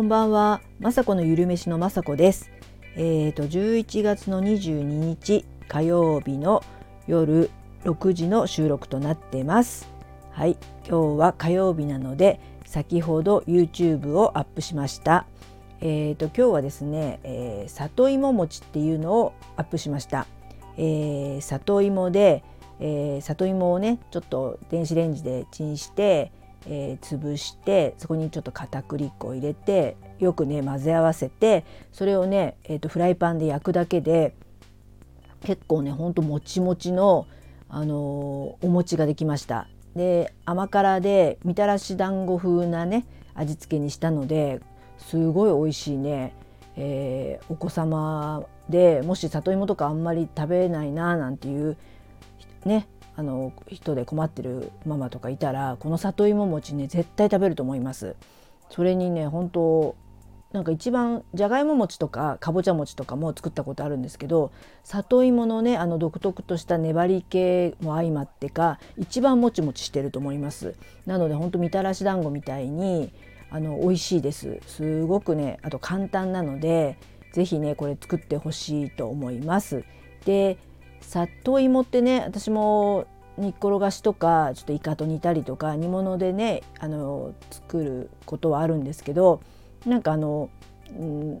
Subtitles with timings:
[0.00, 2.50] こんばんは、まさこのゆるめしのまさこです。
[2.96, 6.64] えっ、ー、と11月の22日火曜日の
[7.06, 7.50] 夜
[7.84, 9.90] 6時の収録となってます。
[10.30, 10.56] はい、
[10.88, 15.26] 今日は火曜日なので先ほど YouTube をアップしました。
[15.82, 20.26] えっ、ー、と今日はですね、えー、里芋餅っていうのをアップしました。
[20.78, 22.42] えー、里芋で、
[22.80, 26.32] えー、里芋をねちょっと電子レンジでチンして
[26.66, 34.34] えー、潰してそこにちょっと片栗粉を入れてよくね混ぜ合わせてそれをね、えーと、フライパンで焼くだけで
[35.42, 37.26] 結構ねほんともちもちの、
[37.68, 39.68] あのー、お餅ができました。
[39.96, 44.60] で甘辛でみたらし団子風なね味付けにしたので
[44.98, 46.32] すごい美味しいね、
[46.76, 51.76] えー、お子様でもし里芋とかあんまり食べないななんていう
[52.64, 52.86] ね
[53.16, 58.16] あの人で困ってるママとかいたらこの里芋餅ね絶対食べると思います。
[58.70, 59.96] それにね本当
[60.52, 64.50] なんか一番じゃがいも餅とかかぼちゃ餅とかも作ったことあるんですけど
[64.82, 70.74] 里芋のねあの独特とした粘り気も相まってか一番もちもちしてると思います。
[71.06, 73.12] なのでほんとみたらし団子みたいに
[73.50, 74.58] あの美味しいです。
[74.66, 76.98] すごくねあと簡単なので
[77.32, 79.84] 是非ねこれ作ってほしいと思います。
[80.24, 80.58] で
[81.00, 83.06] 里芋ってね私も
[83.38, 89.40] 煮っころがしとかちょっとイカと煮たりとか煮物でねあの作ることはあるんですけど
[89.86, 90.50] なんかあの
[90.90, 90.98] 何、う
[91.34, 91.40] ん、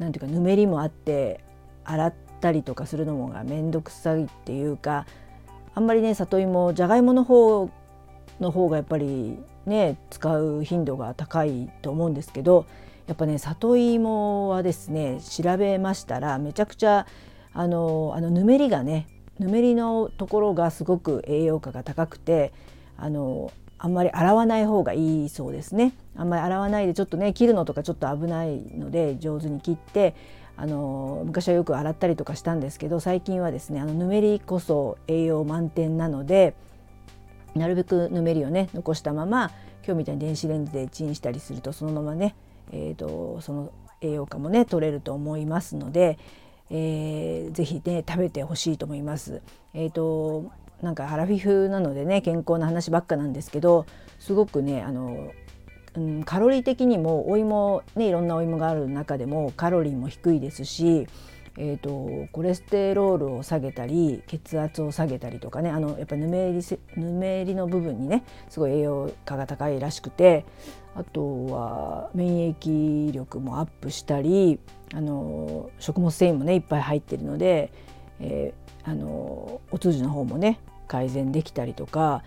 [0.00, 1.40] 言うかぬめりもあって
[1.84, 5.06] 洗ったりとかするのもが面倒くさいっていうか
[5.74, 7.70] あんまりね里芋じゃがいもの方
[8.40, 12.66] の方がやっぱりね使う頻度が高いと思うんですけど
[13.06, 17.06] やっぱね里芋はですね調べましたらめちゃくちゃ
[17.58, 22.52] あのあのぬめりがねぬめりのところがすごく栄養価が高くて
[22.98, 25.94] あのあんまり洗わない方がいいそうですね。
[26.16, 30.14] あんまり洗わないでちょっとね切るのとかちょっと危ないので上手に切って
[30.56, 36.54] あの昔はよく洗ったりとかしたんですけど最近はですねあのぬめりこそ栄養満点なので
[37.54, 39.50] なるべくぬめりをね残したまま
[39.84, 42.34] 今日みたいに電子レンジでチンしたりするとそのままね、
[42.72, 43.72] えーとその
[44.02, 46.18] 栄養価もね取れると思いますので、
[46.70, 49.42] えー、ぜひね食べてほしいと思います。
[49.74, 50.50] えーと
[50.82, 53.86] なんかハラフィフなのでね健康な話ばっかなんですけど
[54.18, 55.32] すごくねあの、
[55.94, 61.06] うん、カロリー的にもお芋ねいろんなお芋がある中でもカロリーも低いですし
[61.58, 66.60] えーと、コレステロールを下げたり血圧を下げたりとかねあのやっぱりぬめり
[66.96, 70.44] ぬめりの部分にねすごい栄養価が高いらしくて
[70.94, 74.60] あとは免疫力もアップしたり
[74.94, 77.72] あの食物繊維もねいっぱい入ってるので、
[78.20, 82.22] えー、あのお通じの方もね改善できたりとか、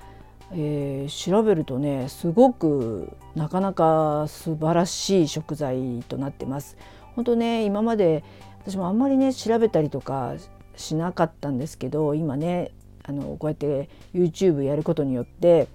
[0.51, 6.77] えー、調べるとねすごくなかなか素晴らしい食材となってます。
[7.15, 8.23] 本当ね今まで
[8.61, 10.35] 私もあんまりね調べたりとか
[10.75, 12.71] しなかったんですけど今ね
[13.03, 15.67] あのこうやって YouTube やることによって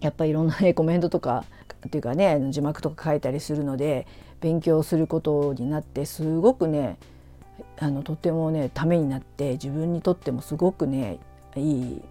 [0.00, 1.44] やっぱりいろんな、ね、コメントとか
[1.86, 4.06] っていうかね字幕とか書いたりするので
[4.40, 6.98] 勉強することになってすごくね
[7.78, 11.18] あのとてもねためになって自分にとってもすごくね
[11.56, 12.02] いい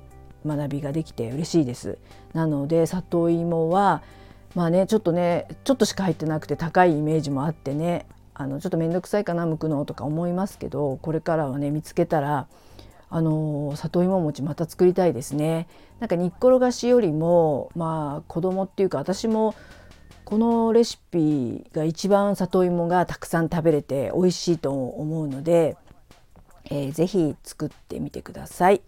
[0.46, 1.98] 学びができて嬉しいです。
[2.34, 4.02] なので里芋は
[4.56, 12.48] まあねちょっとねちょっとしか入ってなくて高いイメージもあってねあのちょっと面倒くさいかな剥くのとか思いますけどこれからはね見つけたら
[13.10, 15.68] あの里芋餅また作りたいですね。
[16.00, 19.56] なんか煮っころがしよりもまあ子供っていうか私も
[20.30, 25.76] このレシピが一番里芋がたくさん食べれて美味しいと思うので、
[26.66, 28.84] えー、ぜひ作ってみてください。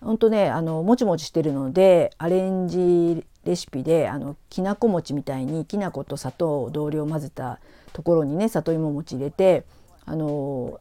[0.00, 7.58] 本当ねあのもちもちしてるのでアレンジレシピであのきなこ餅みたいにきな粉と砂糖を同量混ぜた
[7.92, 9.64] ところにね里芋餅入れて
[10.04, 10.78] あの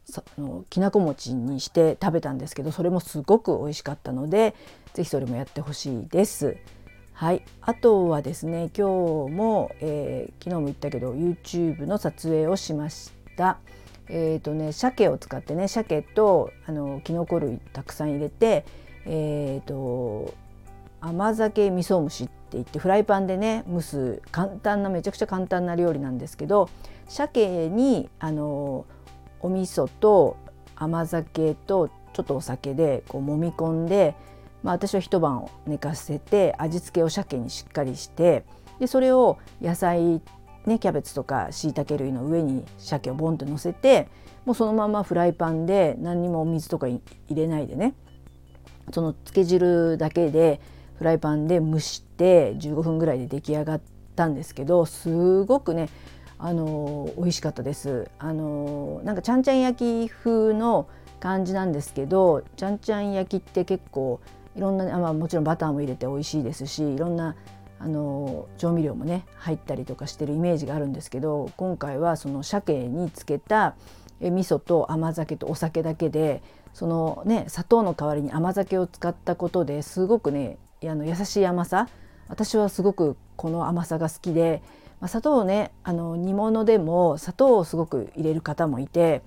[0.69, 4.53] きなこ餅にして食べたんですけどそれもすごく美味しかったので
[4.93, 6.57] 是非それもやってほしいです。
[7.15, 13.57] はい、あとはですね今日も、えー、昨日も言ったけど YouTube の撮影をしました。
[14.09, 18.65] えーとね、鮭を使ってね鮭とあのきのこ類たくさん入れて、
[19.05, 20.33] えーと
[20.99, 26.69] 甘酒味噌蒸しって言ってフライパンでね蒸す簡単なめちゃくちゃ簡単な料理なんですけど
[27.07, 28.85] 鮭にあの
[29.39, 30.35] お味噌と
[30.75, 34.15] 甘酒とちょっとお酒でこう揉み込んで、
[34.65, 38.43] まあ、私は一晩寝かせて味付けを鮭にしっかりして
[38.79, 40.23] でそれを野菜
[40.65, 44.07] ねキャベツとかしいたけ類の上に鮭をボンと乗せて
[44.43, 47.93] もうそのままフライパンで何にもお水とか入れないでね
[48.91, 50.59] その漬け汁だけで
[50.97, 53.81] フライパンで蒸して15分ぐらいで出来上がっ
[54.15, 55.89] たんですけどすごくね
[56.39, 58.09] あの美味しかったです。
[58.19, 60.87] あのなんかちゃんちゃん焼き風の
[61.19, 64.19] 感じなんですけどちゃんちゃん焼きって結構
[64.55, 67.35] いろんな、まあ、もちろんバターも入れて美味しいですしいろんな
[67.79, 73.75] あの調味料もね入ったりとかしてるイメージがあるんですけど今回はその鮭につけた
[74.21, 76.41] 味噌と甘酒とお酒だけで
[76.73, 81.89] そのね砂糖の代わりに甘酒を使ったことですごくねあの優しい甘さ
[82.27, 84.61] 私はすごくこの甘さが好きで、
[84.99, 89.21] まあ、砂糖をねあの煮物でも砂糖をすごく入れる方もいて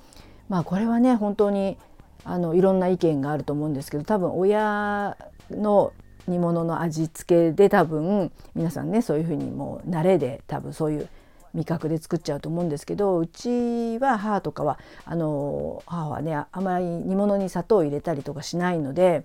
[0.48, 1.78] まあこれはね本当に
[2.24, 5.16] あのいろんな意見があると思うんですけど多分親
[5.50, 5.92] の
[6.26, 11.08] 煮物の味付けで多分皆さんねそういうふうにもう慣れで多分そういう
[11.54, 19.24] 味覚で作っちゃうと思うんですけどうちは母とかはあの母はねあまり煮物に砂糖を入れたりとかしないので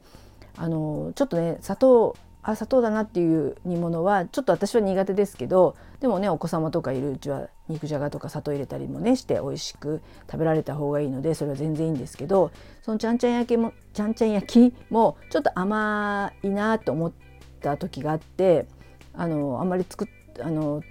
[0.55, 12.51] あのちょっとね砂糖あ砂糖だなっていう煮物はちょっと私は苦手ですけどでもねお子様とかいるうちは肉じゃがとか砂糖入れたりもねして美味しく食べられた方がいいのでそれは全然いいんですけど
[12.81, 17.13] そのちゃんちゃん焼きもちゃんちゃん焼きもちょっと甘いなと思っ
[17.61, 18.67] た時があって
[19.13, 20.07] あのあんまり作っ
[20.41, 20.81] あの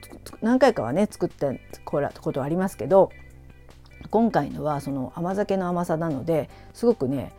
[0.40, 1.52] 何回かはね作った
[1.84, 3.10] ことありますけど
[4.10, 7.32] 今回のはその甘酒の甘さなのですごくね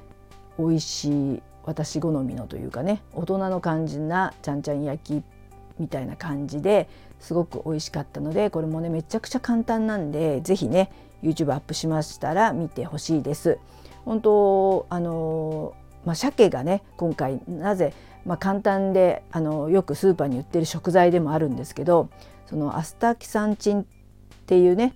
[0.58, 5.24] 美味しい私好みのというかね大人の感じなちゃんちゃん焼き
[5.80, 6.88] みたいな感じで
[7.20, 10.92] すごく美味しかったのでこれもねめちゃくちゃ簡単なんで是非ね
[11.24, 13.58] YouTube アップしましたら見てほしいです。
[14.04, 15.74] 本当あの
[16.06, 17.94] まあ、鮭がね今回なぜ、
[18.26, 22.10] まあ、簡単であのよくスーパーに売ってる食材でもあるんですけど
[22.46, 23.86] そのアスタキサンチンっ
[24.46, 24.94] ていうね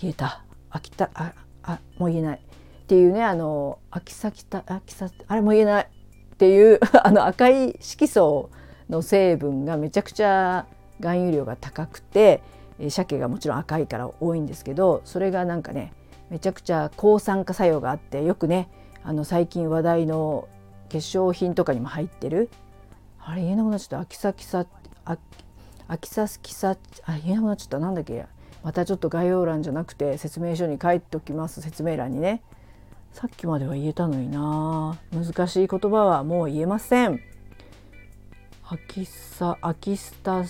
[0.00, 2.40] 言えた秋田ああもう言えない
[2.84, 8.50] っていうねあの秋崎た秋さあれも言えないっていう あの赤い色素
[8.90, 10.66] の成分がめちゃくちゃ
[10.98, 12.42] 含有量が高くて
[12.88, 15.92] 鮭がもちろん赤いから多いんですけどそれがなんかね
[16.28, 18.68] めちゃくちゃ抗酸化作用があってよくね
[19.02, 20.48] あの最近話題の
[20.90, 22.50] 化粧品とかにも入ってる。
[23.18, 24.00] あれ言えなくなっちゃった。
[24.00, 24.66] 秋崎さ
[25.88, 27.78] 秋崎さあ言えなくなっちゃった。
[27.78, 28.26] なんだっけ。
[28.62, 31.60] またちょっと概要欄じゃなくて説明書に書いておきます。
[31.60, 32.42] 説明欄にね。
[33.14, 34.98] さっきまでは言えたのにな。
[35.12, 37.20] 難しい言葉はもう言えません。
[38.68, 40.42] アキサアキスタ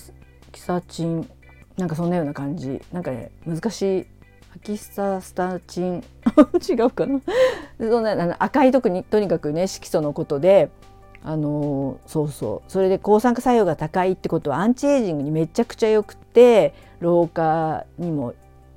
[0.50, 1.28] キサチン。
[1.76, 2.80] なんかそんなような感じ。
[2.90, 4.06] なんかね難しい。
[4.56, 6.04] アキスタスタチン。
[6.66, 7.20] 違うかな。
[7.78, 10.70] そんな赤い特にとにかくね色素のことで
[11.22, 12.72] あのそうそう。
[12.72, 18.32] それで抗酸化作用が高いってことはアンチエイジングにめちゃくちゃよくて老化にも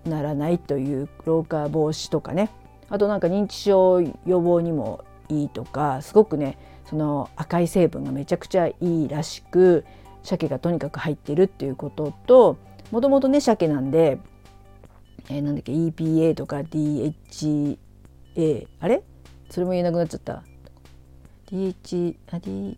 [0.05, 2.49] ならないという老化防止とかね。
[2.89, 9.85] あとなんか認知症予防にもいいとかすごくねその赤い成分がめちゃくちゃいいらしく
[10.23, 12.57] 鮭がとにかく入ってるっていうことと
[12.91, 14.19] もともとね鮭なんで、
[15.29, 17.77] えー、なんだっけ EPA とか DHA
[18.79, 19.03] あれ？
[19.49, 20.43] それも言えなくなっちゃった。
[21.49, 22.77] DH あ D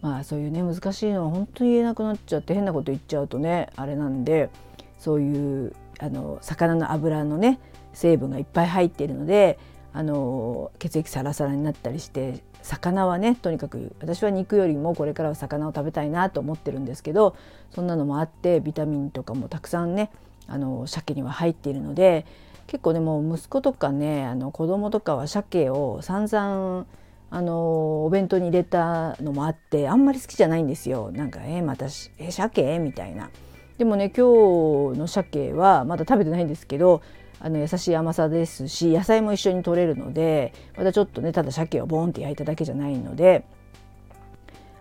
[0.00, 4.50] まあそういうね難しいのは本当に言えなくなっちゃって変なこと言っちゃうとねあれなんで
[4.98, 7.58] そういうあの魚の油のね
[7.96, 9.58] 成分がいっぱい入っているので
[9.94, 17.34] あの血液サラサラになったりして魚はねとにかく私は肉よりもこれからは魚を食べたいなと思ってるんですけど
[17.70, 20.10] そんなのもあってビタミンとかもたくさんね
[20.46, 22.26] あの鮭には入っているので
[22.66, 26.86] 結構でも息子とかねあの子供とかは鮭を散々
[27.30, 31.10] あのお弁当に入れたのもあってあんまり好きじゃないんですよ。
[31.12, 31.86] なんかえまた
[32.18, 32.78] え鮭？
[32.78, 33.30] みたいな。
[33.78, 37.02] でもね今日の鮭はまだ食べてないんですけど
[37.38, 43.44] あの優しい甘さですし野菜も一緒に取れるのでまたちょっとねただ鮭をボンって焼いただけじゃないので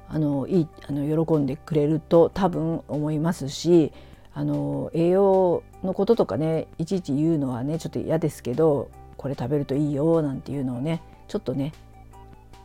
[0.07, 3.91] あのいいあの喜んでくれると多分思いますし
[4.33, 11.73] あの栄養のこととかねいちいち言うのはねちょっと嫌ですけどこれ食べるといいよなんていうのをねちょっとね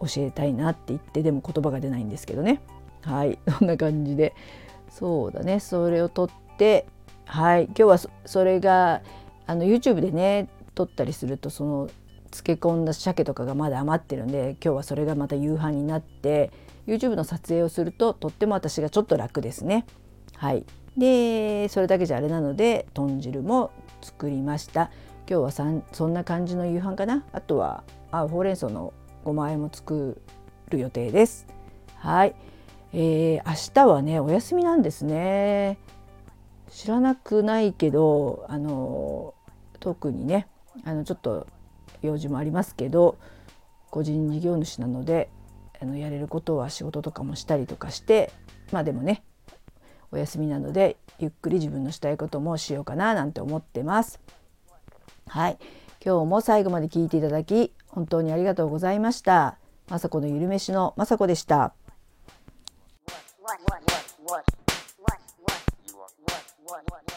[0.00, 2.60] 教えたいなって言ってでも言葉が出ないんですけどね。
[3.02, 4.34] はい そんな感じで。
[4.90, 6.84] そうだねそれを取って
[7.24, 9.02] はい今日はそれが
[9.46, 11.88] あの YouTube でね撮ったりするとその
[12.30, 16.52] 漬け込んだ鮭とかがまだ余ってるんで今日はそれがまた夕飯になって
[16.86, 19.84] YouTube の撮影をするととっても私がちょっと楽ですね。
[20.36, 20.64] はい
[20.96, 23.70] でそれだけじゃあれなので豚汁も
[24.02, 24.90] 作りました。
[25.28, 27.24] 今日はさんそんな感じの夕飯かな？
[27.32, 28.92] あとはあほうれん草の
[29.24, 30.20] ごま和えも作
[30.68, 31.46] る予定です。
[31.96, 32.34] はい、
[32.92, 35.78] えー、明日はねお休みなんですね。
[36.70, 39.34] 知らなくないけどあの
[39.80, 40.46] 特にね
[40.84, 41.46] あのちょっと
[42.02, 43.18] 用事もありますけど
[43.90, 45.28] 個人事業主なので
[45.82, 48.32] あのやれることは仕事とかもしたりとかして
[48.70, 49.22] まあでもね
[50.12, 54.20] お休みなのでゆっくり自分のしたいこともしようかななんて思ってます。
[55.26, 55.58] はい
[56.04, 59.58] 今日も最後まで聞いていただき本当にありがとうございました。
[59.88, 61.74] まさこのゆるめしのまさこでした。
[66.70, 67.09] one, one.